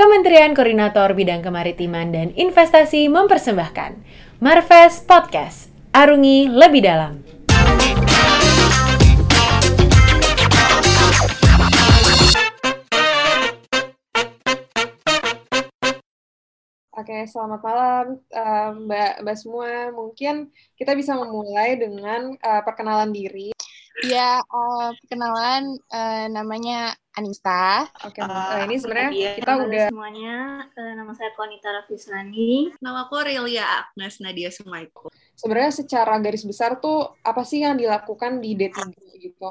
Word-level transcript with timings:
Kementerian 0.00 0.56
Koordinator 0.56 1.12
Bidang 1.12 1.44
Kemaritiman 1.44 2.08
dan 2.08 2.32
Investasi 2.32 3.12
mempersembahkan 3.12 4.00
Marves 4.40 5.04
Podcast. 5.04 5.68
Arungi 5.92 6.48
lebih 6.48 6.80
dalam. 6.80 7.20
Oke, 16.96 17.28
selamat 17.28 17.60
malam 17.60 18.06
uh, 18.32 18.70
Mbak 18.80 19.12
Mbak 19.20 19.36
semua. 19.36 19.92
Mungkin 19.92 20.48
kita 20.80 20.96
bisa 20.96 21.12
memulai 21.12 21.76
dengan 21.76 22.40
uh, 22.40 22.64
perkenalan 22.64 23.12
diri. 23.12 23.52
Ya, 24.06 24.40
uh, 24.46 24.94
perkenalan 25.02 25.76
uh, 25.92 26.26
namanya 26.30 26.94
Anissa. 27.12 27.90
Oke, 28.06 28.22
uh, 28.22 28.64
ini 28.64 28.78
sebenarnya 28.78 29.36
kita 29.36 29.52
udah 29.60 29.86
semuanya. 29.90 30.38
Uh, 30.72 30.92
nama 30.94 31.12
saya 31.12 31.34
Konita 31.36 31.68
Rafisrani. 31.68 32.70
Nama 32.78 33.04
aku 33.04 33.18
Aurelia 33.18 33.66
Agnes 33.84 34.22
Nadia 34.22 34.48
Sumaiko. 34.48 35.10
Sebenarnya 35.34 35.72
secara 35.74 36.16
garis 36.22 36.46
besar 36.46 36.78
tuh 36.78 37.12
apa 37.20 37.42
sih 37.42 37.66
yang 37.66 37.76
dilakukan 37.76 38.38
di 38.38 38.56
D3 38.56 38.78
gitu? 39.20 39.50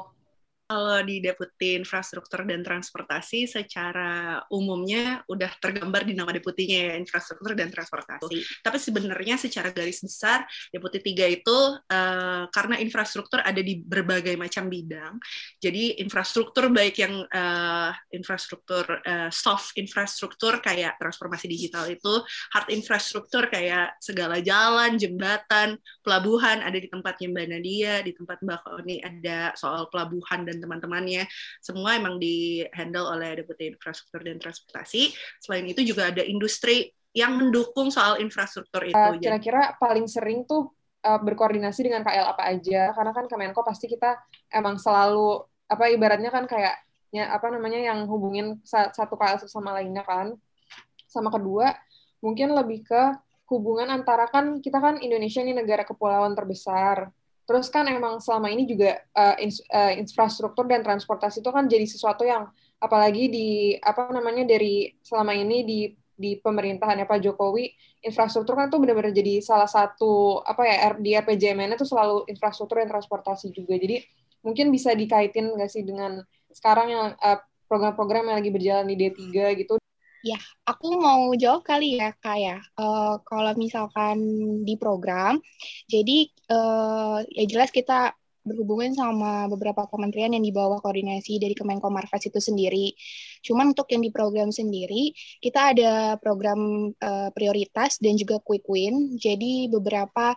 Kalau 0.70 1.02
di 1.02 1.18
Deputi 1.18 1.74
Infrastruktur 1.74 2.46
dan 2.46 2.62
Transportasi 2.62 3.50
secara 3.50 4.38
umumnya 4.54 5.18
udah 5.26 5.50
tergambar 5.58 6.06
di 6.06 6.14
nama 6.14 6.30
deputinya 6.30 6.94
ya, 6.94 6.94
Infrastruktur 6.94 7.58
dan 7.58 7.74
Transportasi. 7.74 8.62
Tapi 8.62 8.78
sebenarnya 8.78 9.34
secara 9.34 9.74
garis 9.74 9.98
besar, 9.98 10.46
Deputi 10.70 11.02
3 11.02 11.26
itu 11.26 11.58
uh, 11.74 12.46
karena 12.54 12.78
infrastruktur 12.78 13.42
ada 13.42 13.58
di 13.58 13.82
berbagai 13.82 14.38
macam 14.38 14.70
bidang. 14.70 15.18
Jadi 15.58 15.98
infrastruktur 15.98 16.70
baik 16.70 17.02
yang 17.02 17.26
uh, 17.26 17.90
infrastruktur 18.14 18.86
uh, 19.02 19.26
soft 19.34 19.74
infrastruktur 19.74 20.62
kayak 20.62 20.94
transformasi 21.02 21.50
digital 21.50 21.90
itu, 21.90 22.22
hard 22.54 22.70
infrastruktur 22.70 23.50
kayak 23.50 23.98
segala 23.98 24.38
jalan, 24.38 24.94
jembatan, 24.94 25.74
pelabuhan 26.06 26.62
ada 26.62 26.78
di 26.78 26.86
tempatnya 26.86 27.26
Mbak 27.34 27.46
Nadia, 27.50 27.94
di 28.06 28.14
tempat 28.14 28.38
Mbak 28.38 28.60
Koni 28.62 28.96
ada 29.02 29.50
soal 29.58 29.90
pelabuhan 29.90 30.46
dan 30.46 30.59
teman-temannya 30.60 31.26
semua 31.58 31.96
emang 31.96 32.20
di 32.20 32.62
handle 32.76 33.08
oleh 33.08 33.40
Deputi 33.40 33.72
Infrastruktur 33.72 34.20
dan 34.22 34.38
Transportasi. 34.38 35.10
Selain 35.40 35.66
itu 35.66 35.80
juga 35.82 36.12
ada 36.12 36.22
industri 36.22 36.92
yang 37.10 37.34
mendukung 37.34 37.90
soal 37.90 38.22
infrastruktur 38.22 38.86
itu. 38.86 38.94
Uh, 38.94 39.18
kira-kira 39.18 39.74
paling 39.82 40.06
sering 40.06 40.46
tuh 40.46 40.70
uh, 41.02 41.18
berkoordinasi 41.18 41.90
dengan 41.90 42.06
KL 42.06 42.36
apa 42.36 42.46
aja? 42.46 42.94
Karena 42.94 43.12
kan 43.16 43.26
Kemenko 43.26 43.66
pasti 43.66 43.90
kita 43.90 44.14
emang 44.54 44.78
selalu 44.78 45.42
apa 45.70 45.90
ibaratnya 45.90 46.30
kan 46.30 46.46
kayak 46.46 46.78
ya, 47.10 47.34
apa 47.34 47.50
namanya 47.50 47.82
yang 47.82 48.06
hubungin 48.06 48.62
satu 48.68 49.18
KL 49.18 49.42
sama 49.50 49.74
lainnya 49.74 50.06
kan. 50.06 50.38
Sama 51.10 51.34
kedua 51.34 51.74
mungkin 52.20 52.52
lebih 52.52 52.84
ke 52.86 53.02
hubungan 53.50 53.90
antara 53.90 54.30
kan 54.30 54.62
kita 54.62 54.78
kan 54.78 55.02
Indonesia 55.02 55.42
ini 55.42 55.56
negara 55.56 55.82
kepulauan 55.82 56.36
terbesar 56.38 57.10
Terus 57.50 57.66
kan 57.66 57.82
emang 57.90 58.22
selama 58.22 58.46
ini 58.46 58.62
juga 58.62 58.94
uh, 59.18 59.34
ins 59.42 59.58
uh, 59.74 59.90
infrastruktur 59.98 60.70
dan 60.70 60.86
transportasi 60.86 61.42
itu 61.42 61.50
kan 61.50 61.66
jadi 61.66 61.82
sesuatu 61.82 62.22
yang 62.22 62.46
apalagi 62.78 63.26
di 63.26 63.74
apa 63.82 64.06
namanya 64.14 64.46
dari 64.46 64.94
selama 65.02 65.34
ini 65.34 65.66
di 65.66 65.80
di 66.14 66.38
pemerintahannya 66.38 67.10
Pak 67.10 67.18
Jokowi 67.26 67.74
infrastruktur 68.06 68.54
kan 68.54 68.70
tuh 68.70 68.78
benar-benar 68.78 69.10
jadi 69.10 69.42
salah 69.42 69.66
satu 69.66 70.38
apa 70.46 70.62
ya 70.62 70.94
di 70.94 71.10
RPJMN 71.10 71.74
itu 71.74 71.82
selalu 71.82 72.30
infrastruktur 72.30 72.78
dan 72.78 72.86
transportasi 72.86 73.50
juga. 73.50 73.74
Jadi 73.74 73.98
mungkin 74.46 74.70
bisa 74.70 74.94
dikaitin 74.94 75.50
nggak 75.50 75.70
sih 75.74 75.82
dengan 75.82 76.22
sekarang 76.54 76.86
yang 76.86 77.06
eh, 77.18 77.38
program-program 77.66 78.30
yang 78.30 78.36
lagi 78.38 78.50
berjalan 78.54 78.86
di 78.86 78.94
D3 78.94 79.58
gitu 79.58 79.79
Ya, 80.20 80.36
aku 80.68 81.00
mau 81.00 81.32
jawab 81.32 81.64
kali 81.64 81.96
ya, 81.96 82.12
Kak 82.20 82.36
ya. 82.36 82.60
Uh, 82.76 83.16
kalau 83.24 83.56
misalkan 83.56 84.20
di 84.68 84.76
program, 84.76 85.40
jadi 85.88 86.28
uh, 86.52 87.24
ya 87.24 87.44
jelas 87.48 87.72
kita 87.72 88.12
berhubungan 88.44 88.92
sama 88.92 89.48
beberapa 89.48 89.88
kementerian 89.88 90.36
yang 90.36 90.44
di 90.44 90.52
bawah 90.52 90.80
koordinasi 90.80 91.40
dari 91.40 91.56
Kemenko 91.56 91.88
Marves 91.88 92.24
itu 92.24 92.36
sendiri. 92.36 92.92
Cuman 93.44 93.72
untuk 93.72 93.88
yang 93.92 94.04
di 94.04 94.12
program 94.12 94.52
sendiri, 94.52 95.12
kita 95.40 95.72
ada 95.76 95.92
program 96.20 96.92
uh, 97.00 97.28
prioritas 97.32 97.96
dan 98.00 98.16
juga 98.20 98.40
quick 98.44 98.64
win. 98.68 99.16
Jadi 99.16 99.72
beberapa 99.72 100.36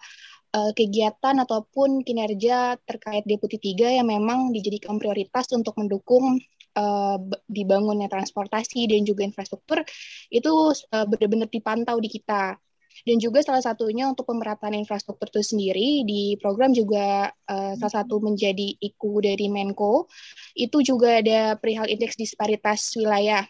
uh, 0.56 0.72
kegiatan 0.72 1.44
ataupun 1.44 2.08
kinerja 2.08 2.80
terkait 2.88 3.28
Deputi 3.28 3.60
3 3.60 4.00
yang 4.00 4.08
memang 4.08 4.56
dijadikan 4.56 4.96
prioritas 4.96 5.52
untuk 5.52 5.76
mendukung 5.76 6.40
uh, 6.78 7.18
dibangunnya 7.48 8.10
transportasi 8.10 8.90
dan 8.90 9.06
juga 9.06 9.26
infrastruktur 9.26 9.82
itu 10.30 10.52
uh, 10.94 11.06
benar-benar 11.08 11.50
dipantau 11.50 11.98
di 11.98 12.10
kita. 12.10 12.58
Dan 13.04 13.18
juga 13.18 13.42
salah 13.42 13.66
satunya 13.66 14.06
untuk 14.06 14.30
pemerataan 14.30 14.78
infrastruktur 14.78 15.26
itu 15.34 15.42
sendiri 15.42 16.06
di 16.06 16.38
program 16.38 16.78
juga 16.78 17.26
uh, 17.50 17.74
salah 17.76 18.06
satu 18.06 18.22
menjadi 18.22 18.78
IKU 18.80 19.18
dari 19.18 19.50
Menko 19.50 20.06
itu 20.54 20.78
juga 20.86 21.18
ada 21.18 21.58
perihal 21.58 21.90
indeks 21.90 22.14
disparitas 22.16 22.94
wilayah. 22.94 23.50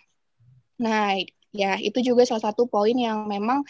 Nah, 0.80 1.20
ya 1.52 1.76
itu 1.78 2.00
juga 2.02 2.24
salah 2.24 2.50
satu 2.50 2.72
poin 2.72 2.96
yang 2.96 3.28
memang 3.28 3.68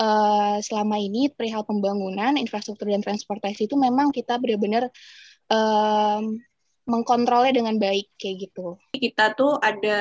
uh, 0.00 0.56
selama 0.62 0.96
ini 0.96 1.28
perihal 1.34 1.66
pembangunan 1.66 2.38
infrastruktur 2.38 2.88
dan 2.88 3.02
transportasi 3.02 3.66
itu 3.66 3.74
memang 3.74 4.14
kita 4.14 4.38
benar-benar 4.38 4.88
um, 5.50 6.38
mengkontrolnya 6.88 7.52
dengan 7.52 7.76
baik 7.76 8.16
kayak 8.16 8.48
gitu. 8.48 8.80
Kita 8.96 9.36
tuh 9.36 9.60
ada 9.60 10.00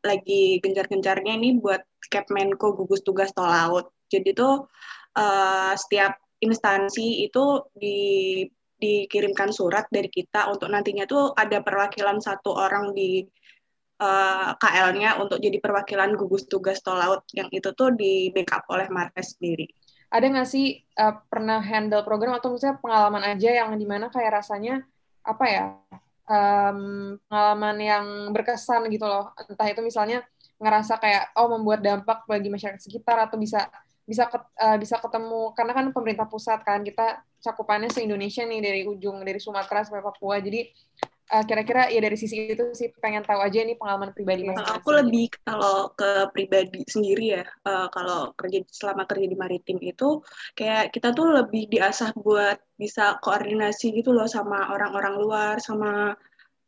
lagi 0.00 0.58
gencar-gencarnya 0.64 1.36
ini 1.36 1.60
buat 1.60 1.84
Kepmenko 2.08 2.72
gugus 2.72 3.04
tugas 3.04 3.30
tol 3.36 3.46
laut. 3.46 3.92
Jadi 4.08 4.32
tuh 4.32 4.64
uh, 5.18 5.72
setiap 5.76 6.16
instansi 6.40 7.28
itu 7.28 7.68
di 7.76 7.98
dikirimkan 8.76 9.56
surat 9.56 9.88
dari 9.88 10.12
kita 10.12 10.52
untuk 10.52 10.68
nantinya 10.68 11.08
tuh 11.08 11.32
ada 11.32 11.64
perwakilan 11.64 12.20
satu 12.20 12.52
orang 12.52 12.92
di 12.92 13.24
uh, 14.04 14.52
eh, 14.52 14.60
KL-nya 14.60 15.16
untuk 15.16 15.40
jadi 15.40 15.56
perwakilan 15.60 16.12
gugus 16.12 16.44
tugas 16.44 16.84
tol 16.84 17.00
laut 17.00 17.24
yang 17.32 17.48
itu 17.48 17.72
tuh 17.72 17.96
di 17.96 18.28
backup 18.36 18.68
oleh 18.68 18.84
Marques 18.92 19.36
sendiri. 19.36 19.64
Ada 20.12 20.28
nggak 20.28 20.48
sih 20.48 20.76
uh, 21.00 21.16
pernah 21.24 21.58
handle 21.64 22.04
program 22.04 22.36
atau 22.36 22.52
misalnya 22.52 22.78
pengalaman 22.78 23.24
aja 23.26 23.50
yang 23.64 23.72
di 23.74 23.86
mana 23.88 24.12
kayak 24.12 24.44
rasanya 24.44 24.84
apa 25.26 25.44
ya 25.50 25.64
um, 26.26 27.16
pengalaman 27.26 27.76
yang 27.80 28.06
berkesan 28.34 28.86
gitu 28.90 29.06
loh. 29.06 29.32
Entah 29.46 29.68
itu 29.70 29.80
misalnya 29.82 30.22
ngerasa 30.56 30.98
kayak 31.00 31.36
oh 31.36 31.48
membuat 31.52 31.80
dampak 31.84 32.24
bagi 32.24 32.48
masyarakat 32.48 32.80
sekitar 32.80 33.16
atau 33.28 33.36
bisa 33.36 33.68
bisa 34.06 34.30
ket, 34.30 34.42
uh, 34.62 34.76
bisa 34.78 34.96
ketemu. 35.02 35.54
Karena 35.54 35.72
kan 35.74 35.84
pemerintah 35.90 36.26
pusat 36.28 36.62
kan 36.62 36.82
kita 36.82 37.22
cakupannya 37.42 37.90
se 37.90 38.02
Indonesia 38.02 38.42
nih 38.42 38.60
dari 38.62 38.80
ujung 38.86 39.22
dari 39.22 39.38
Sumatera 39.42 39.82
sampai 39.86 40.02
Papua. 40.02 40.38
Jadi 40.42 40.66
uh, 41.32 41.44
kira-kira 41.46 41.88
ya 41.90 42.00
dari 42.02 42.16
sisi 42.18 42.52
itu 42.52 42.74
sih 42.76 42.92
pengen 43.00 43.24
tahu 43.26 43.40
aja 43.42 43.62
nih 43.62 43.78
pengalaman 43.78 44.12
pribadi 44.12 44.46
mas 44.46 44.60
aku 44.66 44.94
lebih 44.94 45.32
kalau 45.42 45.90
ke 45.94 46.30
pribadi 46.30 46.82
sendiri 46.86 47.40
ya 47.40 47.44
uh, 47.66 47.88
kalau 47.90 48.34
kerja 48.36 48.62
selama 48.70 49.08
kerja 49.08 49.26
di 49.26 49.36
maritim 49.38 49.78
itu 49.82 50.22
kayak 50.54 50.94
kita 50.94 51.10
tuh 51.16 51.32
lebih 51.32 51.70
diasah 51.70 52.12
buat 52.16 52.58
bisa 52.76 53.16
koordinasi 53.24 53.96
gitu 53.96 54.12
loh 54.12 54.28
sama 54.28 54.68
orang-orang 54.68 55.14
luar 55.16 55.54
sama 55.58 56.12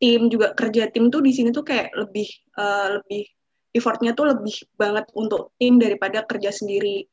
tim 0.00 0.30
juga. 0.32 0.54
Kerja 0.56 0.88
tim 0.88 1.12
tuh 1.12 1.20
di 1.20 1.34
sini 1.34 1.50
tuh 1.52 1.66
kayak 1.66 1.92
lebih 1.92 2.26
uh, 2.56 2.98
lebih 2.98 3.28
effortnya 3.74 4.16
tuh 4.16 4.32
lebih 4.32 4.56
banget 4.78 5.10
untuk 5.12 5.52
tim 5.60 5.76
daripada 5.76 6.24
kerja 6.24 6.50
sendiri. 6.54 7.04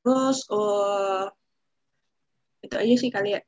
Terus 0.00 0.48
uh, 0.48 1.28
itu 2.64 2.74
aja 2.74 2.94
sih 2.98 3.10
kali 3.12 3.38
ya 3.38 3.40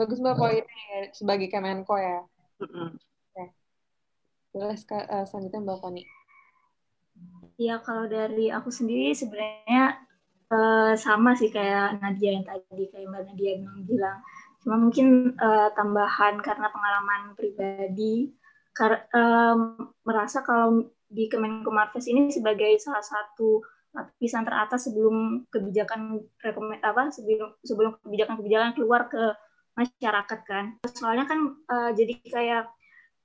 bagus 0.00 0.18
mbak 0.24 0.36
poinnya 0.40 1.12
sebagai 1.12 1.52
Kemenko 1.52 1.94
ya 2.00 2.24
mm-hmm. 2.64 2.88
okay. 2.96 3.48
jelas 4.56 4.80
uh, 4.88 5.24
selanjutnya 5.28 5.60
mbak 5.60 5.80
Fani 5.84 6.04
Iya 7.60 7.76
kalau 7.84 8.08
dari 8.08 8.48
aku 8.48 8.72
sendiri 8.72 9.12
sebenarnya 9.12 10.00
uh, 10.48 10.96
sama 10.96 11.36
sih 11.36 11.52
kayak 11.52 12.00
Nadia 12.00 12.40
yang 12.40 12.46
tadi 12.48 12.88
kayak 12.88 13.04
mbak 13.12 13.28
Nadia 13.28 13.60
yang 13.60 13.68
bilang 13.84 14.18
cuma 14.64 14.80
mungkin 14.80 15.36
uh, 15.36 15.68
tambahan 15.76 16.40
karena 16.40 16.72
pengalaman 16.72 17.36
pribadi 17.36 18.32
kar 18.72 19.08
um, 19.12 19.76
merasa 20.08 20.40
kalau 20.40 20.88
di 21.10 21.28
Kemenko 21.28 21.68
Marves 21.68 22.08
ini 22.08 22.32
sebagai 22.32 22.70
salah 22.80 23.02
satu 23.02 23.60
lapisan 23.90 24.46
teratas 24.46 24.86
sebelum 24.86 25.44
kebijakan 25.50 26.22
rekomend 26.38 26.78
apa 26.86 27.10
sebelum 27.10 27.50
sebelum 27.66 27.98
kebijakan-kebijakan 28.06 28.78
keluar 28.78 29.10
ke 29.10 29.34
masyarakat 29.80 30.40
kan 30.44 30.64
soalnya 30.92 31.24
kan 31.24 31.40
uh, 31.72 31.90
jadi 31.96 32.14
kayak 32.28 32.64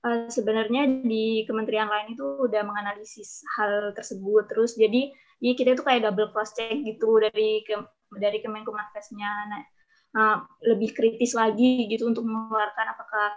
uh, 0.08 0.28
sebenarnya 0.32 1.04
di 1.04 1.44
kementerian 1.44 1.92
lain 1.92 2.16
itu 2.16 2.24
udah 2.24 2.64
menganalisis 2.64 3.44
hal 3.60 3.92
tersebut 3.92 4.48
terus 4.48 4.80
jadi 4.80 5.12
ya 5.44 5.52
kita 5.52 5.76
itu 5.76 5.84
kayak 5.84 6.08
double 6.08 6.32
cross 6.32 6.56
check 6.56 6.72
gitu 6.72 7.20
dari 7.20 7.62
ke, 7.68 7.76
dari 8.16 8.40
Kemenko 8.40 8.72
Marvesnya 8.72 9.32
nah, 9.52 9.64
uh, 10.16 10.38
lebih 10.64 10.96
kritis 10.96 11.36
lagi 11.36 11.92
gitu 11.92 12.08
untuk 12.08 12.24
mengeluarkan 12.24 12.96
apakah 12.96 13.30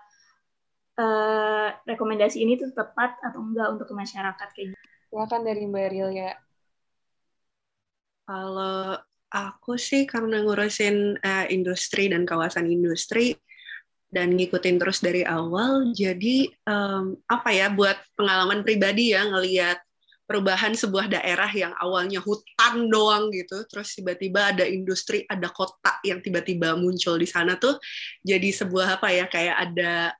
uh, 0.98 1.68
rekomendasi 1.86 2.42
ini 2.42 2.54
tuh 2.58 2.70
tepat 2.74 3.18
atau 3.22 3.42
enggak 3.42 3.68
untuk 3.74 3.86
ke 3.90 3.94
masyarakat 3.94 4.48
kayak 4.54 4.68
gitu. 4.74 4.86
Silakan 5.08 5.42
dari 5.46 5.64
Mbak 5.64 6.12
ya. 6.12 6.32
Kalau 8.28 9.00
aku 9.28 9.76
sih 9.76 10.08
karena 10.08 10.40
ngurusin 10.40 11.20
uh, 11.20 11.46
industri 11.52 12.08
dan 12.08 12.24
kawasan 12.24 12.68
industri 12.68 13.36
dan 14.08 14.32
ngikutin 14.32 14.80
terus 14.80 15.04
dari 15.04 15.20
awal, 15.20 15.92
jadi 15.92 16.48
um, 16.64 17.12
apa 17.28 17.52
ya 17.52 17.68
buat 17.68 18.00
pengalaman 18.16 18.64
pribadi 18.64 19.12
ya 19.12 19.28
ngelihat 19.28 19.76
perubahan 20.24 20.72
sebuah 20.72 21.12
daerah 21.12 21.48
yang 21.52 21.76
awalnya 21.76 22.20
hutan 22.24 22.88
doang 22.88 23.28
gitu, 23.32 23.68
terus 23.68 23.92
tiba-tiba 23.96 24.56
ada 24.56 24.64
industri, 24.64 25.28
ada 25.28 25.52
kota 25.52 26.00
yang 26.04 26.24
tiba-tiba 26.24 26.72
muncul 26.76 27.20
di 27.20 27.28
sana 27.28 27.60
tuh 27.60 27.76
jadi 28.24 28.48
sebuah 28.48 28.96
apa 28.96 29.08
ya 29.12 29.24
kayak 29.28 29.56
ada 29.56 30.12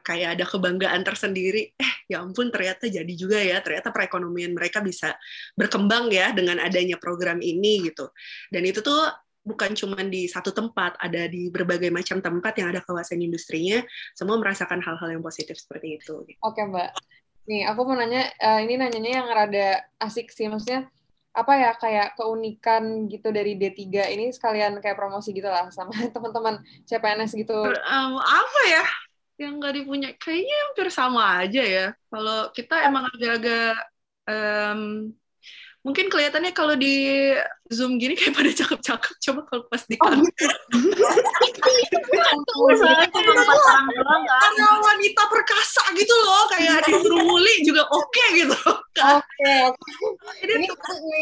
kayak 0.00 0.40
ada 0.40 0.44
kebanggaan 0.48 1.04
tersendiri. 1.04 1.76
Eh, 1.76 1.92
ya 2.08 2.24
ampun 2.24 2.48
ternyata 2.48 2.88
jadi 2.88 3.12
juga 3.12 3.36
ya, 3.36 3.60
ternyata 3.60 3.92
perekonomian 3.92 4.56
mereka 4.56 4.80
bisa 4.80 5.12
berkembang 5.52 6.08
ya 6.08 6.32
dengan 6.32 6.56
adanya 6.64 6.96
program 6.96 7.44
ini 7.44 7.92
gitu. 7.92 8.08
Dan 8.48 8.64
itu 8.64 8.80
tuh 8.80 9.12
bukan 9.42 9.74
cuma 9.74 10.00
di 10.06 10.30
satu 10.30 10.54
tempat, 10.54 10.96
ada 11.02 11.26
di 11.26 11.50
berbagai 11.50 11.90
macam 11.90 12.22
tempat 12.22 12.56
yang 12.62 12.72
ada 12.72 12.80
kawasan 12.80 13.20
industrinya, 13.20 13.82
semua 14.14 14.38
merasakan 14.38 14.78
hal-hal 14.80 15.18
yang 15.18 15.22
positif 15.22 15.58
seperti 15.58 15.98
itu. 15.98 16.24
Oke, 16.40 16.62
Mbak. 16.62 16.90
Nih, 17.50 17.66
aku 17.66 17.82
mau 17.82 17.98
nanya, 17.98 18.30
uh, 18.38 18.62
ini 18.62 18.78
nanyanya 18.78 19.10
yang 19.18 19.26
rada 19.26 19.82
asik 19.98 20.30
sih, 20.30 20.46
maksudnya 20.46 20.86
apa 21.32 21.52
ya 21.56 21.72
kayak 21.80 22.08
keunikan 22.20 23.08
gitu 23.08 23.32
dari 23.32 23.56
D3 23.56 24.12
ini 24.12 24.28
sekalian 24.36 24.76
kayak 24.84 25.00
promosi 25.00 25.32
gitu 25.32 25.48
lah 25.48 25.72
sama 25.72 25.90
teman-teman 26.14 26.60
CPNS 26.84 27.32
gitu. 27.34 27.56
Um, 27.66 28.20
apa 28.20 28.60
ya? 28.68 28.84
Yang 29.40 29.52
nggak 29.58 29.74
dipunya 29.80 30.08
kayaknya 30.16 30.56
hampir 30.68 30.86
sama 30.92 31.22
aja 31.44 31.62
ya. 31.62 31.86
Kalau 32.12 32.52
kita 32.52 32.74
emang 32.86 33.08
agak-agak 33.10 33.74
um, 34.28 35.12
mungkin 35.82 36.06
kelihatannya 36.06 36.54
kalau 36.54 36.78
di 36.78 37.34
zoom 37.66 37.98
gini 37.98 38.14
kayak 38.18 38.38
pada 38.38 38.50
cakep-cakep 38.54 39.14
coba 39.18 39.40
kalau 39.50 39.62
pas 39.66 39.82
di 39.90 39.98
kantor. 39.98 40.30
karena 44.30 44.66
wanita 44.78 45.22
perkasa 45.26 45.82
gitu 45.98 46.14
loh 46.22 46.46
kayak 46.54 46.86
disuruh 46.86 47.22
muli 47.26 47.54
juga 47.66 47.82
oke 47.90 48.06
okay, 48.06 48.26
gitu. 48.46 48.54
Oke 48.54 49.02
okay, 49.02 49.62
ini 50.54 50.66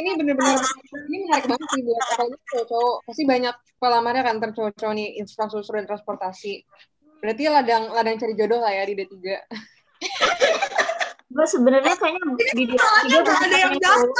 ini 0.05 0.11
bener-bener 0.21 0.61
ini 1.09 1.17
menarik 1.25 1.49
banget 1.49 1.69
sih 1.73 1.81
buat 1.81 2.05
apalagi 2.12 2.37
cowok-cowok. 2.53 2.97
Pasti 3.09 3.23
banyak 3.25 3.55
pelamarnya 3.81 4.23
kan 4.29 4.37
tercocok 4.45 4.91
nih 4.93 5.09
infrastruktur 5.25 5.81
dan 5.81 5.89
transportasi 5.89 6.61
berarti 7.20 7.43
ladang 7.46 7.93
ladang 7.93 8.17
cari 8.17 8.34
jodoh 8.34 8.61
lah 8.64 8.72
ya 8.72 8.82
di 8.88 8.94
D3 8.96 9.14
gue 11.31 11.46
sebenarnya 11.46 11.94
kayaknya 11.94 12.22
di 12.56 12.64
dia 12.67 12.81
tiga 13.06 13.20
banyak 13.22 13.61
yang 13.61 13.76
cowok 13.78 14.19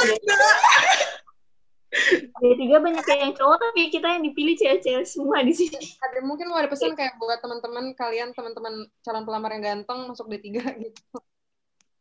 di 2.39 2.55
tiga 2.55 2.77
banyak 2.79 3.03
yang 3.03 3.33
cowok 3.35 3.57
tapi 3.59 3.91
kita 3.91 4.07
yang 4.15 4.23
dipilih 4.23 4.55
cewek-cewek 4.55 5.03
semua 5.03 5.43
di 5.43 5.51
sini. 5.51 5.75
Ada 5.99 6.23
mungkin 6.23 6.47
mau 6.47 6.55
ada 6.55 6.71
pesan 6.71 6.95
kayak 6.95 7.19
buat 7.19 7.43
teman-teman 7.43 7.91
kalian 7.99 8.31
teman-teman 8.31 8.87
calon 9.03 9.27
pelamar 9.27 9.51
yang 9.51 9.83
ganteng 9.83 10.07
masuk 10.07 10.31
D3 10.31 10.47
gitu. 10.87 11.19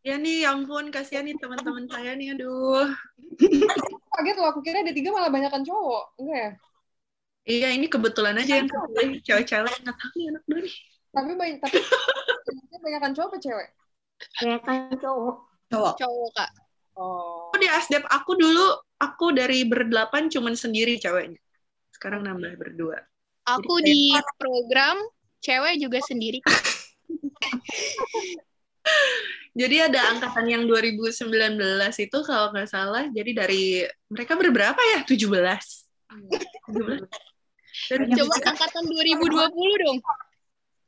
Ya 0.01 0.17
nih, 0.17 0.49
ya 0.49 0.57
ampun, 0.57 0.89
kasihan 0.89 1.29
nih 1.29 1.37
teman-teman 1.37 1.85
saya 1.91 2.17
nih, 2.17 2.33
aduh. 2.33 2.89
Kaget 4.17 4.37
loh, 4.41 4.49
aku 4.49 4.65
kira 4.65 4.81
D3 4.81 5.13
malah 5.13 5.29
banyakan 5.29 5.61
cowok, 5.61 6.05
enggak 6.23 6.39
ya? 6.39 6.51
Iya, 7.51 7.69
ini 7.77 7.87
kebetulan 7.91 8.39
aja 8.39 8.63
yang 8.63 8.69
cewek-cewek 9.27 9.75
nggak 9.85 9.97
tahu 9.99 10.13
nih 10.17 10.27
anak 10.33 10.45
dari. 10.49 10.73
Tapi 11.11 11.33
banyak, 11.35 11.59
tapi 11.59 11.83
banyakan 12.81 13.13
cowok 13.15 13.29
apa 13.35 13.39
cewek? 13.43 13.69
Kayak 14.39 14.61
kan 14.63 14.95
cowok. 14.97 15.37
Cowok. 15.71 15.95
Cowok, 15.99 16.31
Kak. 16.35 16.51
Oh. 16.99 17.51
Di 17.57 17.67
ASDEP 17.67 18.05
aku 18.11 18.37
dulu, 18.37 18.67
aku 19.01 19.33
dari 19.33 19.65
berdelapan 19.65 20.29
cuman 20.29 20.55
sendiri 20.55 20.99
ceweknya. 21.01 21.41
Sekarang 21.95 22.27
nambah 22.27 22.57
berdua. 22.57 22.99
Aku 23.49 23.81
Jadi, 23.81 24.15
di 24.15 24.21
program 24.37 24.97
cewek 25.41 25.81
juga 25.81 25.99
sendiri. 26.05 26.39
jadi 29.61 29.91
ada 29.91 30.15
angkatan 30.15 30.47
yang 30.47 30.63
2019 30.69 31.59
itu 31.99 32.19
kalau 32.23 32.53
nggak 32.55 32.71
salah, 32.71 33.09
jadi 33.11 33.31
dari 33.35 33.83
mereka 34.13 34.37
berberapa 34.37 34.79
ya? 34.97 35.03
17. 35.03 35.27
17. 36.71 37.09
Dan 37.91 38.01
Coba 38.13 38.35
angkatan 38.45 38.85
2020 38.87 39.85
dong. 39.87 39.99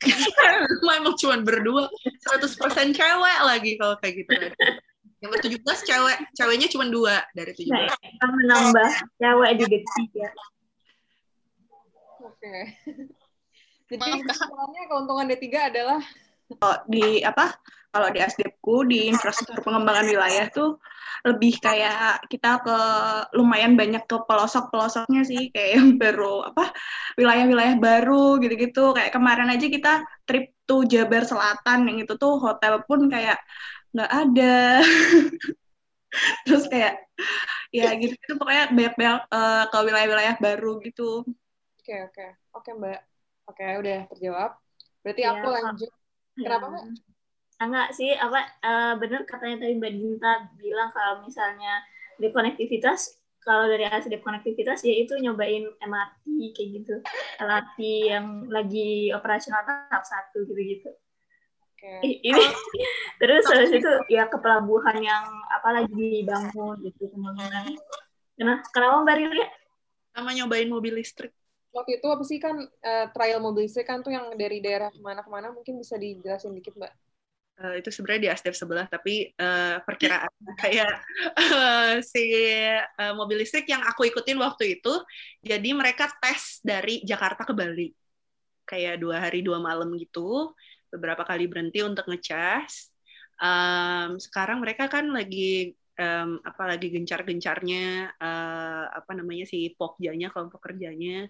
emang 0.98 1.14
cuma 1.18 1.36
berdua. 1.40 1.88
100% 2.26 2.96
cewek 2.96 3.38
lagi 3.42 3.72
kalau 3.80 3.94
kayak 3.98 4.14
gitu. 4.24 4.32
Yang 5.22 5.30
tujuh 5.46 5.58
belas 5.62 5.80
cewek 5.86 6.18
ceweknya 6.34 6.68
cuma 6.70 6.84
dua 6.90 7.22
dari 7.34 7.54
tujuh 7.54 7.70
belas. 7.70 7.94
Nah, 7.94 8.30
menambah 8.30 8.90
cewek 9.18 9.50
di 9.58 9.64
detik 9.70 10.10
ya. 10.14 10.30
Oke. 12.22 12.56
Jadi 13.92 14.10
sebenarnya 14.24 14.82
keuntungan 14.88 15.28
D3 15.28 15.46
adalah 15.68 16.00
oh, 16.50 16.78
di 16.88 17.20
apa 17.22 17.54
kalau 17.92 18.08
di 18.08 18.18
SDPku 18.24 18.88
di 18.88 19.12
infrastruktur 19.12 19.60
pengembangan 19.60 20.08
wilayah 20.08 20.48
tuh 20.48 20.80
lebih 21.22 21.60
kayak 21.62 22.24
kita 22.26 22.58
ke 22.66 22.78
lumayan 23.38 23.78
banyak 23.78 24.02
ke 24.10 24.16
pelosok-pelosoknya 24.26 25.22
sih 25.22 25.54
kayak 25.54 25.70
yang 25.78 25.88
baru 26.00 26.50
apa 26.50 26.74
wilayah-wilayah 27.14 27.78
baru 27.78 28.42
gitu-gitu. 28.42 28.96
Kayak 28.96 29.12
kemarin 29.14 29.52
aja 29.52 29.66
kita 29.68 29.92
trip 30.26 30.56
tuh 30.66 30.82
Jabar 30.88 31.22
Selatan 31.22 31.86
yang 31.86 32.02
itu 32.02 32.18
tuh 32.18 32.42
hotel 32.42 32.82
pun 32.88 33.06
kayak 33.06 33.38
nggak 33.94 34.10
ada. 34.10 34.82
Terus 36.48 36.64
kayak 36.66 37.06
ya 37.70 37.94
gitu 37.96 38.12
gitu 38.18 38.34
pokoknya 38.36 38.74
banyak-banyak 38.74 39.18
uh, 39.30 39.64
ke 39.70 39.78
wilayah-wilayah 39.78 40.34
baru 40.42 40.82
gitu. 40.82 41.22
Oke 41.22 41.86
okay, 41.86 41.98
oke. 42.02 42.14
Okay. 42.18 42.30
oke 42.50 42.66
okay, 42.66 42.72
mbak. 42.74 43.00
Oke 43.46 43.64
udah 43.78 43.98
terjawab. 44.10 44.50
Berarti 45.06 45.22
ya, 45.22 45.30
aku 45.34 45.46
lanjut 45.50 45.90
kenapa 46.36 46.66
mbak 46.72 46.84
enggak 47.62 47.88
sih 47.94 48.10
apa 48.10 48.40
uh, 48.66 48.94
bener 48.98 49.22
katanya 49.22 49.62
tadi 49.62 49.78
Mbak 49.78 49.92
Dinta 49.94 50.32
bilang 50.58 50.90
kalau 50.90 51.22
misalnya 51.22 51.78
di 52.18 52.28
konektivitas 52.34 53.22
kalau 53.42 53.66
dari 53.66 53.86
hasil 53.86 54.10
konektivitas 54.22 54.86
ya 54.86 54.94
itu 54.94 55.18
nyobain 55.18 55.66
MRT 55.82 56.26
kayak 56.54 56.68
gitu. 56.78 56.94
LRT 57.42 57.78
yang 58.06 58.26
lagi 58.46 59.10
operasional 59.10 59.66
tahap 59.66 60.02
satu 60.06 60.46
gitu-gitu. 60.46 60.90
Okay. 61.82 62.22
ini 62.22 62.38
terus 63.20 63.42
habis 63.50 63.74
itu 63.74 63.90
ya 64.06 64.30
ke 64.30 64.38
pelabuhan 64.38 65.02
yang 65.02 65.26
apa 65.50 65.82
lagi 65.82 66.22
dibangun 66.22 66.78
gitu 66.86 67.10
pembangunan. 67.10 67.74
Kenapa 68.38 68.62
kenapa 68.70 68.94
Mbak 69.02 69.16
Riri? 69.18 69.44
Sama 70.14 70.30
nyobain 70.30 70.70
mobil 70.70 70.94
listrik 71.02 71.34
waktu 71.72 71.98
itu 71.98 72.06
apa 72.08 72.24
sih 72.24 72.38
kan 72.38 72.56
uh, 72.60 73.06
trial 73.16 73.40
mobil 73.40 73.64
listrik 73.64 73.88
kan 73.88 74.04
tuh 74.04 74.12
yang 74.12 74.32
dari 74.36 74.60
daerah 74.60 74.92
ke 74.92 75.00
mana 75.00 75.24
ke 75.24 75.30
mana 75.32 75.48
mungkin 75.50 75.80
bisa 75.80 75.96
dijelasin 75.96 76.52
dikit 76.52 76.76
Mbak 76.76 76.92
Uh, 77.52 77.76
itu 77.76 77.92
sebenarnya 77.92 78.22
di 78.24 78.30
ASDEF 78.32 78.56
sebelah, 78.56 78.88
tapi 78.88 79.28
uh, 79.36 79.76
perkiraan 79.84 80.32
kayak 80.64 81.04
uh, 81.36 82.00
si 82.00 82.32
uh, 82.96 83.12
mobil 83.12 83.44
listrik 83.44 83.68
yang 83.68 83.84
aku 83.84 84.08
ikutin 84.08 84.40
waktu 84.40 84.80
itu, 84.80 84.94
jadi 85.44 85.68
mereka 85.76 86.08
tes 86.16 86.64
dari 86.64 87.04
Jakarta 87.04 87.44
ke 87.44 87.52
Bali, 87.52 87.92
kayak 88.64 88.96
dua 89.04 89.20
hari 89.20 89.44
dua 89.44 89.60
malam 89.60 89.92
gitu, 90.00 90.56
beberapa 90.88 91.28
kali 91.28 91.44
berhenti 91.44 91.84
untuk 91.84 92.08
ngecas. 92.08 92.88
Um, 93.36 94.16
sekarang 94.16 94.64
mereka 94.64 94.88
kan 94.88 95.12
lagi 95.12 95.76
um, 95.98 96.40
apa 96.44 96.62
lagi 96.64 96.88
gencar-gencarnya 96.92 98.16
uh, 98.16 98.84
apa 98.92 99.12
namanya 99.12 99.44
si 99.44 99.72
pokjanya 99.76 100.32
kelompok 100.32 100.70
kerjanya 100.70 101.28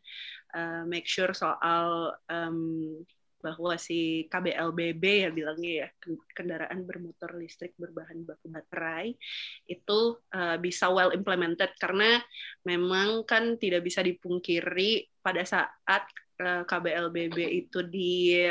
uh, 0.55 0.83
make 0.87 1.07
sure 1.09 1.35
soal 1.35 2.15
um, 2.31 2.99
bahwa 3.43 3.75
si 3.75 4.31
KBLBB 4.31 5.03
ya 5.27 5.31
bilangnya 5.35 5.73
ya 5.85 5.89
kendaraan 6.31 6.87
bermotor 6.87 7.35
listrik 7.35 7.75
berbahan 7.75 8.23
baku 8.23 8.47
baterai 8.47 9.19
itu 9.67 10.01
uh, 10.31 10.57
bisa 10.63 10.87
well 10.95 11.11
implemented 11.11 11.75
karena 11.83 12.23
memang 12.63 13.27
kan 13.27 13.59
tidak 13.59 13.83
bisa 13.83 13.99
dipungkiri 14.07 15.11
pada 15.19 15.43
saat 15.43 16.07
uh, 16.39 16.63
KBLBB 16.63 17.67
itu 17.67 17.83
di 17.83 18.47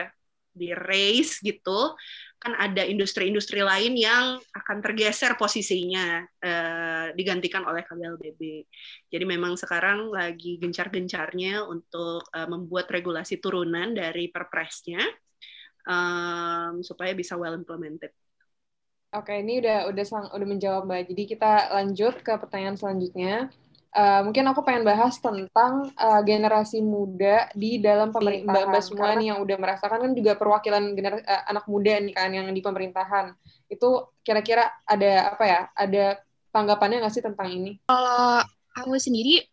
di 0.52 0.76
race 0.76 1.40
gitu 1.40 1.96
kan 2.42 2.58
ada 2.58 2.82
industri-industri 2.82 3.62
lain 3.62 3.94
yang 3.94 4.42
akan 4.58 4.82
tergeser 4.82 5.38
posisinya 5.38 6.26
uh, 6.42 7.08
digantikan 7.14 7.62
oleh 7.70 7.86
KBLBB. 7.86 8.66
Jadi 9.14 9.26
memang 9.30 9.54
sekarang 9.54 10.10
lagi 10.10 10.58
gencar-gencarnya 10.58 11.62
untuk 11.70 12.26
uh, 12.34 12.50
membuat 12.50 12.90
regulasi 12.90 13.38
turunan 13.38 13.94
dari 13.94 14.34
perpresnya 14.34 15.06
um, 15.86 16.82
supaya 16.82 17.14
bisa 17.14 17.38
well 17.38 17.54
implemented. 17.54 18.10
Oke, 19.14 19.38
ini 19.38 19.62
udah 19.62 19.92
udah 19.92 20.06
sang, 20.08 20.32
udah 20.34 20.48
menjawab 20.48 20.90
Mbak. 20.90 21.14
Jadi 21.14 21.24
kita 21.38 21.78
lanjut 21.78 22.26
ke 22.26 22.34
pertanyaan 22.42 22.80
selanjutnya. 22.80 23.54
Uh, 23.92 24.24
mungkin 24.24 24.48
aku 24.48 24.64
pengen 24.64 24.88
bahas 24.88 25.20
tentang 25.20 25.92
uh, 26.00 26.24
generasi 26.24 26.80
muda 26.80 27.52
di 27.52 27.76
dalam 27.76 28.16
pemerintahan. 28.16 28.48
Mbak, 28.48 28.66
Mbak 28.72 28.84
semua 28.88 29.12
nih 29.20 29.36
yang 29.36 29.44
udah 29.44 29.58
merasakan 29.60 30.00
kan 30.08 30.12
juga 30.16 30.40
perwakilan 30.40 30.96
generasi, 30.96 31.28
uh, 31.28 31.44
anak 31.52 31.68
muda 31.68 32.00
nih 32.00 32.16
kan 32.16 32.32
yang 32.32 32.48
di 32.48 32.64
pemerintahan. 32.64 33.36
Itu 33.68 34.16
kira-kira 34.24 34.72
ada 34.88 35.36
apa 35.36 35.44
ya? 35.44 35.62
Ada 35.76 36.24
tanggapannya 36.56 37.04
nggak 37.04 37.12
sih 37.12 37.20
tentang 37.20 37.52
ini? 37.52 37.84
Kalau 37.92 38.40
aku 38.80 38.96
sendiri 38.96 39.44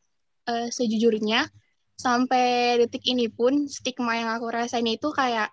uh, 0.46 0.70
sejujurnya 0.70 1.50
sampai 1.98 2.78
detik 2.78 3.10
ini 3.10 3.26
pun 3.26 3.66
stigma 3.66 4.22
yang 4.22 4.30
aku 4.38 4.54
rasain 4.54 4.86
itu 4.86 5.10
kayak 5.10 5.50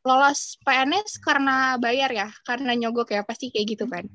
lolos 0.00 0.56
PNS 0.64 1.20
karena 1.20 1.76
bayar 1.76 2.08
ya, 2.08 2.32
karena 2.48 2.72
nyogok 2.72 3.12
ya, 3.12 3.20
pasti 3.20 3.52
kayak 3.52 3.76
gitu 3.76 3.84
kan. 3.84 4.08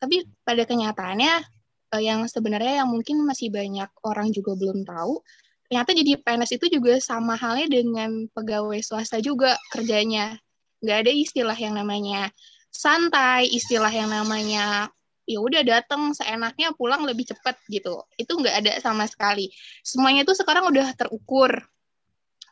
Tapi 0.00 0.24
pada 0.40 0.64
kenyataannya 0.64 1.53
uh, 1.94 2.02
yang 2.02 2.26
sebenarnya 2.26 2.82
yang 2.82 2.90
mungkin 2.90 3.22
masih 3.22 3.54
banyak 3.54 3.86
orang 4.02 4.34
juga 4.34 4.58
belum 4.58 4.82
tahu, 4.82 5.22
ternyata 5.70 5.90
jadi 5.94 6.18
PNS 6.18 6.58
itu 6.58 6.66
juga 6.74 6.98
sama 6.98 7.38
halnya 7.38 7.70
dengan 7.70 8.26
pegawai 8.34 8.82
swasta 8.82 9.22
juga 9.22 9.54
kerjanya. 9.70 10.34
Nggak 10.82 10.98
ada 11.06 11.12
istilah 11.14 11.56
yang 11.56 11.78
namanya 11.78 12.34
santai, 12.74 13.46
istilah 13.54 13.90
yang 13.94 14.10
namanya 14.10 14.90
ya 15.24 15.40
udah 15.40 15.64
datang 15.64 16.12
seenaknya 16.12 16.74
pulang 16.76 17.06
lebih 17.06 17.30
cepat 17.30 17.56
gitu. 17.70 18.04
Itu 18.18 18.36
nggak 18.36 18.56
ada 18.60 18.72
sama 18.82 19.08
sekali. 19.08 19.48
Semuanya 19.80 20.26
itu 20.26 20.34
sekarang 20.36 20.68
udah 20.68 20.92
terukur. 20.98 21.64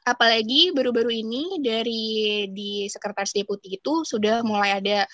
Apalagi 0.03 0.75
baru-baru 0.75 1.15
ini 1.15 1.63
dari 1.63 2.03
di 2.51 2.91
sekretaris 2.91 3.39
deputi 3.39 3.79
itu 3.79 4.03
sudah 4.03 4.43
mulai 4.43 4.83
ada 4.83 5.07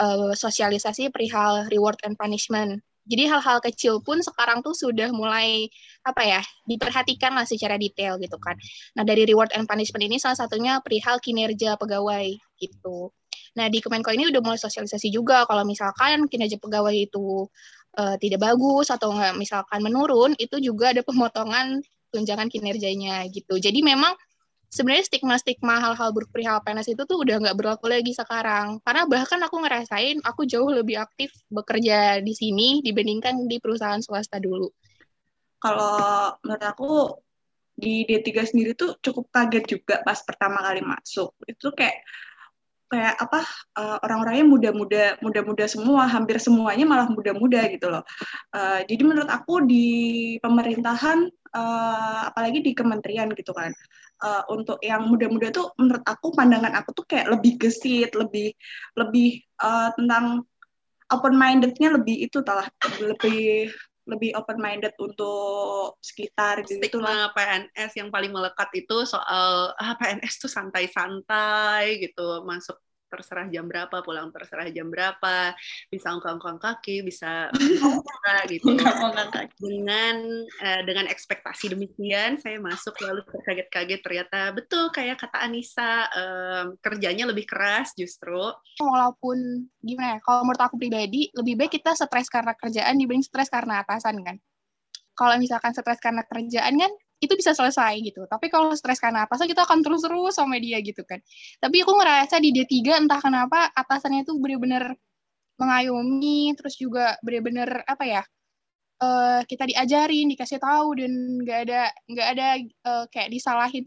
uh, 0.00 0.32
sosialisasi 0.32 1.12
perihal 1.12 1.68
reward 1.68 2.00
and 2.08 2.16
punishment 2.16 2.80
jadi 3.06 3.30
hal-hal 3.30 3.58
kecil 3.64 4.04
pun 4.04 4.20
sekarang 4.20 4.60
tuh 4.60 4.76
sudah 4.76 5.08
mulai 5.14 5.68
apa 6.04 6.22
ya 6.24 6.42
diperhatikan 6.68 7.32
lah 7.36 7.44
secara 7.48 7.80
detail 7.80 8.20
gitu 8.20 8.36
kan. 8.36 8.56
Nah 8.96 9.04
dari 9.04 9.24
reward 9.28 9.52
and 9.56 9.64
punishment 9.68 10.04
ini 10.04 10.20
salah 10.20 10.36
satunya 10.36 10.80
perihal 10.84 11.20
kinerja 11.20 11.76
pegawai 11.80 12.36
gitu. 12.60 13.12
Nah, 13.58 13.66
di 13.66 13.82
Kemenko 13.82 14.14
ini 14.14 14.30
udah 14.30 14.40
mulai 14.42 14.60
sosialisasi 14.60 15.10
juga 15.10 15.42
kalau 15.46 15.66
misalkan 15.66 16.30
kinerja 16.30 16.58
pegawai 16.62 16.94
itu 16.94 17.50
uh, 17.98 18.14
tidak 18.22 18.40
bagus 18.46 18.94
atau 18.94 19.10
misalkan 19.34 19.82
menurun, 19.82 20.38
itu 20.38 20.62
juga 20.62 20.94
ada 20.94 21.02
pemotongan 21.02 21.82
tunjangan 22.14 22.46
kinerjanya 22.50 23.26
gitu. 23.30 23.58
Jadi 23.58 23.82
memang 23.82 24.14
sebenarnya 24.70 25.04
stigma-stigma 25.10 25.82
hal-hal 25.82 26.14
buruk 26.14 26.30
perihal 26.30 26.62
PNS 26.62 26.94
itu 26.94 27.02
tuh 27.02 27.18
udah 27.20 27.42
nggak 27.42 27.58
berlaku 27.58 27.90
lagi 27.90 28.14
sekarang. 28.14 28.78
Karena 28.86 29.02
bahkan 29.10 29.42
aku 29.42 29.58
ngerasain 29.58 30.22
aku 30.22 30.46
jauh 30.46 30.70
lebih 30.70 31.02
aktif 31.02 31.34
bekerja 31.50 32.22
di 32.22 32.32
sini 32.32 32.78
dibandingkan 32.80 33.50
di 33.50 33.58
perusahaan 33.58 33.98
swasta 33.98 34.38
dulu. 34.38 34.70
Kalau 35.60 36.32
menurut 36.46 36.64
aku 36.64 36.90
di 37.74 38.06
D3 38.06 38.54
sendiri 38.54 38.72
tuh 38.78 38.96
cukup 39.02 39.28
kaget 39.34 39.64
juga 39.66 40.00
pas 40.06 40.22
pertama 40.22 40.62
kali 40.62 40.80
masuk. 40.86 41.34
Itu 41.44 41.74
kayak 41.74 42.06
kayak 42.90 43.14
apa 43.22 43.40
uh, 43.78 43.98
orang-orangnya 44.02 44.46
muda-muda 44.50 45.04
muda-muda 45.22 45.64
semua 45.70 46.10
hampir 46.10 46.42
semuanya 46.42 46.82
malah 46.82 47.06
muda-muda 47.06 47.70
gitu 47.70 47.86
loh 47.86 48.02
uh, 48.50 48.82
jadi 48.82 49.02
menurut 49.06 49.30
aku 49.30 49.62
di 49.62 49.86
pemerintahan 50.42 51.30
uh, 51.54 52.20
apalagi 52.26 52.66
di 52.66 52.74
kementerian 52.74 53.30
gitu 53.38 53.54
kan 53.54 53.70
uh, 54.22 54.44
untuk 54.52 54.78
yang 54.84 55.08
muda-muda 55.08 55.50
tuh 55.50 55.72
menurut 55.80 56.04
aku 56.04 56.32
pandangan 56.32 56.72
aku 56.78 56.92
tuh 56.96 57.04
kayak 57.08 57.32
lebih 57.32 57.56
gesit 57.60 58.12
lebih 58.14 58.54
lebih 58.96 59.44
uh, 59.60 59.90
tentang 59.96 60.44
open 61.10 61.34
mindednya 61.34 61.96
lebih 61.96 62.30
itu 62.30 62.40
talah 62.44 62.68
lebih 63.02 63.72
lebih 64.08 64.34
open 64.34 64.58
minded 64.58 64.94
untuk 64.98 66.00
sekitar 66.02 66.66
gitu 66.66 66.82
stigma 66.82 67.30
PNS 67.36 67.92
yang 67.94 68.08
paling 68.10 68.32
melekat 68.34 68.66
itu 68.74 69.06
soal 69.06 69.70
ah 69.76 69.94
PNS 69.94 70.40
tuh 70.40 70.50
santai-santai 70.50 72.00
gitu 72.02 72.42
masuk 72.42 72.78
terserah 73.10 73.50
jam 73.50 73.66
berapa 73.66 74.00
pulang 74.06 74.30
terserah 74.30 74.70
jam 74.70 74.86
berapa 74.86 75.52
bisa 75.90 76.14
ongkang-ongkang 76.14 76.62
kaki 76.62 77.02
bisa 77.02 77.50
gitu. 78.52 78.78
Dengan 79.58 80.16
uh, 80.62 80.82
dengan 80.86 81.10
ekspektasi 81.10 81.74
demikian 81.74 82.38
saya 82.38 82.62
masuk 82.62 82.94
lalu 83.02 83.26
terkaget-kaget 83.26 84.00
ternyata 84.00 84.54
betul 84.54 84.88
kayak 84.94 85.18
kata 85.18 85.42
Anissa 85.42 86.06
um, 86.14 86.78
kerjanya 86.78 87.26
lebih 87.26 87.44
keras 87.50 87.92
justru. 87.98 88.54
Walaupun 88.78 89.66
gimana 89.82 90.16
ya 90.16 90.18
kalau 90.22 90.46
menurut 90.46 90.62
aku 90.62 90.78
pribadi 90.78 91.28
lebih 91.34 91.58
baik 91.58 91.82
kita 91.82 91.98
stres 91.98 92.30
karena 92.30 92.54
kerjaan 92.54 92.94
dibanding 92.96 93.26
stres 93.26 93.50
karena 93.50 93.82
atasan 93.82 94.22
kan. 94.22 94.38
Kalau 95.18 95.36
misalkan 95.36 95.74
stres 95.74 96.00
karena 96.00 96.24
kerjaan 96.24 96.80
kan 96.80 96.92
itu 97.20 97.32
bisa 97.36 97.52
selesai 97.52 98.00
gitu. 98.00 98.24
Tapi 98.24 98.48
kalau 98.48 98.72
stres 98.72 98.96
karena 98.96 99.28
atasan 99.28 99.44
kita 99.44 99.68
akan 99.68 99.84
terus-terus 99.84 100.40
sama 100.40 100.56
dia 100.56 100.80
gitu 100.80 101.04
kan. 101.04 101.20
Tapi 101.60 101.84
aku 101.84 101.92
ngerasa 102.00 102.40
di 102.40 102.50
D3 102.56 103.04
entah 103.04 103.20
kenapa 103.20 103.68
atasannya 103.76 104.24
itu 104.24 104.32
benar-benar 104.40 104.96
mengayomi 105.60 106.56
terus 106.56 106.80
juga 106.80 107.20
benar-benar 107.20 107.84
apa 107.84 108.04
ya? 108.08 108.22
Uh, 109.00 109.40
kita 109.48 109.64
diajarin, 109.64 110.28
dikasih 110.28 110.60
tahu 110.60 110.92
dan 111.00 111.12
nggak 111.40 111.58
ada 111.68 111.82
nggak 112.04 112.28
ada 112.36 112.48
uh, 112.84 113.04
kayak 113.08 113.32
disalahin 113.32 113.84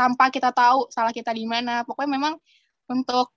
tanpa 0.00 0.32
kita 0.32 0.48
tahu 0.52 0.88
salah 0.92 1.12
kita 1.12 1.32
di 1.32 1.48
mana. 1.48 1.84
Pokoknya 1.84 2.20
memang 2.20 2.34
untuk 2.88 3.32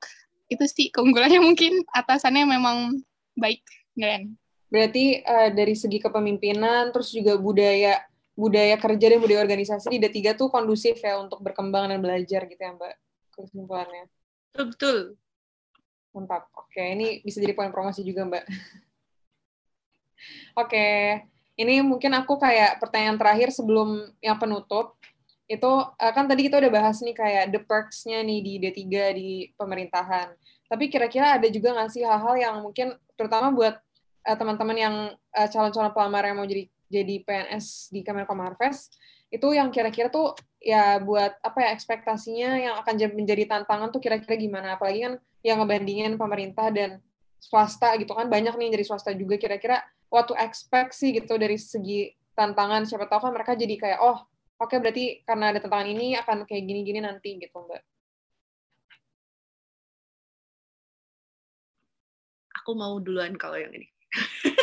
itu 0.47 0.63
sih 0.67 0.87
keunggulannya 0.91 1.43
mungkin 1.43 1.83
atasannya 1.91 2.43
memang 2.47 3.03
baik, 3.35 3.63
kan? 3.99 4.35
Berarti 4.67 5.23
uh, 5.23 5.51
dari 5.51 5.75
segi 5.75 5.99
kepemimpinan 5.99 6.91
terus 6.91 7.11
juga 7.11 7.35
budaya 7.39 7.99
budaya 8.37 8.77
kerja 8.77 9.05
dan 9.09 9.17
budaya 9.17 9.41
organisasi 9.41 9.89
di 9.89 9.97
D3 9.97 10.37
tuh 10.37 10.53
kondusif 10.53 11.01
ya 11.01 11.17
untuk 11.17 11.41
berkembang 11.41 11.89
dan 11.89 11.97
belajar 11.97 12.45
gitu 12.45 12.61
ya 12.61 12.77
Mbak 12.77 12.93
kesimpulannya. 13.33 14.05
Betul, 14.53 14.65
betul. 14.73 14.97
Mantap. 16.13 16.49
Oke, 16.53 16.81
ini 16.81 17.21
bisa 17.25 17.41
jadi 17.41 17.57
poin 17.57 17.73
promosi 17.73 18.05
juga 18.05 18.29
Mbak. 18.29 18.45
Oke, 20.61 20.87
ini 21.57 21.81
mungkin 21.81 22.13
aku 22.13 22.37
kayak 22.37 22.77
pertanyaan 22.81 23.17
terakhir 23.17 23.49
sebelum 23.53 24.05
yang 24.21 24.37
penutup. 24.37 24.97
Itu 25.49 25.93
eh, 25.97 26.13
kan 26.13 26.29
tadi 26.29 26.45
kita 26.45 26.61
udah 26.61 26.71
bahas 26.73 27.01
nih 27.01 27.17
kayak 27.17 27.45
the 27.53 27.61
perks-nya 27.61 28.21
nih 28.21 28.39
di 28.41 28.53
D3 28.61 28.81
di 29.17 29.29
pemerintahan. 29.57 30.29
Tapi 30.69 30.93
kira-kira 30.93 31.41
ada 31.41 31.47
juga 31.49 31.73
nggak 31.73 31.89
sih 31.89 32.05
hal-hal 32.05 32.37
yang 32.37 32.55
mungkin 32.61 32.93
terutama 33.17 33.49
buat 33.49 33.81
uh, 34.27 34.35
teman-teman 34.35 34.77
yang 34.77 34.95
uh, 35.15 35.47
calon-calon 35.47 35.95
pelamar 35.95 36.27
yang 36.27 36.35
mau 36.35 36.43
jadi 36.43 36.67
jadi 36.87 37.23
PNS 37.23 37.91
di 37.91 38.01
Kemenkom 38.03 38.39
Marves 38.39 38.91
itu 39.27 39.47
yang 39.51 39.67
kira-kira 39.75 40.07
tuh 40.07 40.39
ya 40.63 41.03
buat 41.03 41.35
apa 41.43 41.59
ya 41.59 41.69
ekspektasinya 41.75 42.49
yang 42.55 42.75
akan 42.79 42.95
menjadi 43.11 43.43
tantangan 43.47 43.91
tuh 43.91 43.99
kira-kira 43.99 44.39
gimana? 44.39 44.79
Apalagi 44.79 45.03
kan 45.03 45.13
yang 45.43 45.59
ngebandingin 45.59 46.15
pemerintah 46.15 46.71
dan 46.71 47.03
swasta 47.43 47.93
gitu 47.99 48.15
kan 48.15 48.31
banyak 48.31 48.55
nih 48.55 48.69
dari 48.71 48.83
swasta 48.87 49.11
juga 49.13 49.35
kira-kira 49.35 49.83
waktu 50.07 50.33
expect 50.39 50.95
sih 50.95 51.11
gitu 51.11 51.35
dari 51.35 51.59
segi 51.59 52.15
tantangan. 52.39 52.87
Siapa 52.87 53.11
tahu 53.11 53.27
kan 53.27 53.33
mereka 53.35 53.51
jadi 53.59 53.75
kayak 53.75 53.99
oh 53.99 54.23
oke 54.63 54.71
okay, 54.71 54.77
berarti 54.79 55.03
karena 55.27 55.51
ada 55.51 55.59
tantangan 55.59 55.87
ini 55.91 56.15
akan 56.15 56.47
kayak 56.47 56.63
gini-gini 56.63 57.03
nanti 57.03 57.35
gitu 57.35 57.59
mbak. 57.67 57.83
Aku 62.63 62.75
mau 62.79 62.95
duluan 62.99 63.35
kalau 63.35 63.59
yang 63.59 63.71
ini 63.75 63.87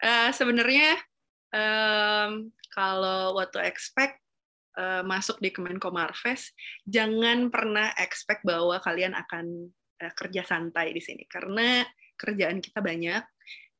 Uh, 0.00 0.32
sebenarnya 0.32 0.96
um, 1.52 2.48
kalau 2.72 3.36
what 3.36 3.52
to 3.52 3.60
expect 3.60 4.16
uh, 4.80 5.04
masuk 5.04 5.36
di 5.44 5.52
Kemenko 5.52 5.92
Marves, 5.92 6.56
jangan 6.88 7.52
pernah 7.52 7.92
expect 8.00 8.40
bahwa 8.48 8.80
kalian 8.80 9.12
akan 9.12 9.68
uh, 10.00 10.12
kerja 10.16 10.46
santai 10.46 10.96
di 10.96 11.02
sini 11.04 11.28
karena 11.28 11.84
kerjaan 12.16 12.64
kita 12.64 12.80
banyak. 12.80 13.22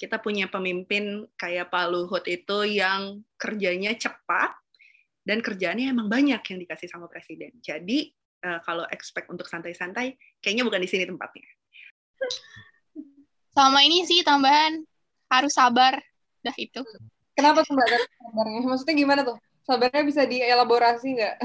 Kita 0.00 0.16
punya 0.16 0.48
pemimpin 0.48 1.28
kayak 1.36 1.68
Pak 1.68 1.92
Luhut 1.92 2.24
itu 2.24 2.64
yang 2.64 3.20
kerjanya 3.36 3.92
cepat 3.92 4.56
dan 5.28 5.44
kerjaannya 5.44 5.92
emang 5.92 6.08
banyak 6.08 6.40
yang 6.40 6.58
dikasih 6.64 6.88
sama 6.88 7.04
presiden. 7.04 7.52
Jadi 7.60 8.08
uh, 8.48 8.64
kalau 8.64 8.88
expect 8.88 9.28
untuk 9.28 9.44
santai-santai, 9.44 10.16
kayaknya 10.40 10.64
bukan 10.64 10.80
di 10.80 10.88
sini 10.88 11.04
tempatnya. 11.04 11.48
Sama 13.52 13.84
ini 13.84 14.08
sih 14.08 14.24
tambahan 14.24 14.80
harus 15.28 15.52
sabar 15.52 16.00
dah 16.44 16.56
itu. 16.56 16.80
Kenapa 17.36 17.64
tuh 17.64 17.72
mbak 17.76 17.88
sabarnya 17.88 18.60
maksudnya 18.66 18.96
gimana 18.96 19.20
tuh? 19.24 19.36
Sabarnya 19.64 20.02
bisa 20.04 20.22
dielaborasi 20.26 21.08
nggak? 21.16 21.36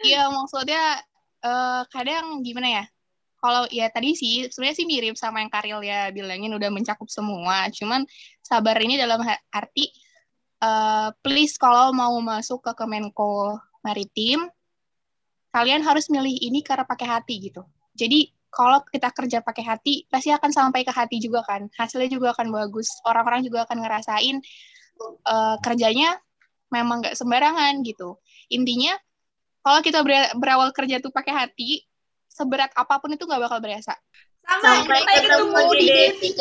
Iya 0.00 0.32
maksudnya 0.32 1.02
uh, 1.44 1.82
kadang 1.92 2.40
gimana 2.40 2.68
ya? 2.80 2.84
Kalau 3.40 3.64
ya 3.72 3.88
tadi 3.88 4.12
sih 4.16 4.48
sebenarnya 4.52 4.76
sih 4.76 4.88
mirip 4.88 5.16
sama 5.16 5.40
yang 5.40 5.52
Karil 5.52 5.80
ya 5.80 6.12
bilangin 6.12 6.52
udah 6.56 6.68
mencakup 6.72 7.08
semua. 7.08 7.68
Cuman 7.72 8.04
sabar 8.44 8.76
ini 8.80 9.00
dalam 9.00 9.20
arti 9.52 9.92
uh, 10.60 11.12
please 11.24 11.56
kalau 11.56 11.92
mau 11.92 12.12
masuk 12.20 12.60
ke 12.64 12.72
Kemenko 12.76 13.60
Maritim 13.80 14.48
kalian 15.50 15.82
harus 15.82 16.06
milih 16.12 16.32
ini 16.32 16.62
karena 16.62 16.86
pakai 16.86 17.06
hati 17.08 17.50
gitu. 17.50 17.66
Jadi 17.96 18.30
kalau 18.50 18.82
kita 18.90 19.08
kerja 19.14 19.38
pakai 19.40 19.64
hati 19.64 19.94
pasti 20.10 20.34
akan 20.34 20.50
sampai 20.50 20.82
ke 20.82 20.92
hati 20.92 21.22
juga 21.22 21.46
kan 21.46 21.70
hasilnya 21.74 22.10
juga 22.10 22.34
akan 22.34 22.50
bagus 22.50 22.90
orang-orang 23.06 23.46
juga 23.46 23.64
akan 23.64 23.78
ngerasain 23.82 24.36
uh, 25.26 25.56
kerjanya 25.62 26.18
memang 26.70 27.02
nggak 27.02 27.16
sembarangan 27.16 27.82
gitu 27.86 28.18
intinya 28.50 28.94
kalau 29.60 29.80
kita 29.84 30.00
berawal 30.34 30.72
kerja 30.72 30.98
tuh 30.98 31.12
pakai 31.12 31.32
hati 31.32 31.84
seberat 32.30 32.72
apa 32.72 32.96
pun 33.02 33.12
itu 33.12 33.28
nggak 33.28 33.42
bakal 33.44 33.60
berasa. 33.60 33.92
Sampai, 34.48 35.04
Sampai 35.04 35.20
ketemu 35.20 35.60
di 35.76 35.86
D3. 36.24 36.40